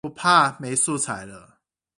[0.03, 1.59] 不怕沒素材了